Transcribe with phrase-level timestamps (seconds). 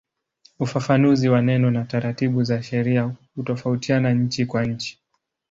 [0.59, 4.99] Ufafanuzi wa neno na taratibu za sheria hutofautiana nchi kwa nchi.